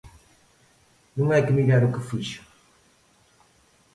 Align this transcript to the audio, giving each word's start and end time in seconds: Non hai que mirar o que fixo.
Non 1.17 1.27
hai 1.29 1.41
que 1.45 1.55
mirar 1.57 1.81
o 1.83 1.93
que 1.93 2.05
fixo. 2.09 2.41